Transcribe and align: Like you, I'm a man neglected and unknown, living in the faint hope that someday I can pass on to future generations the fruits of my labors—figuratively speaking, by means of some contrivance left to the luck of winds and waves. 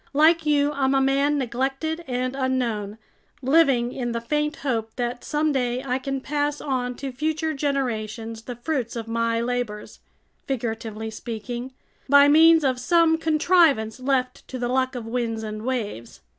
Like 0.13 0.47
you, 0.47 0.71
I'm 0.71 0.95
a 0.95 0.99
man 0.99 1.37
neglected 1.37 2.03
and 2.07 2.35
unknown, 2.35 2.97
living 3.43 3.91
in 3.93 4.13
the 4.13 4.19
faint 4.19 4.55
hope 4.65 4.95
that 4.95 5.23
someday 5.23 5.83
I 5.85 5.99
can 5.99 6.21
pass 6.21 6.59
on 6.59 6.95
to 6.95 7.11
future 7.11 7.53
generations 7.53 8.41
the 8.41 8.55
fruits 8.55 8.95
of 8.95 9.07
my 9.07 9.39
labors—figuratively 9.41 11.11
speaking, 11.11 11.73
by 12.09 12.27
means 12.29 12.63
of 12.63 12.79
some 12.79 13.19
contrivance 13.19 13.99
left 13.99 14.47
to 14.47 14.57
the 14.57 14.67
luck 14.69 14.95
of 14.95 15.05
winds 15.05 15.43
and 15.43 15.61
waves. 15.63 16.21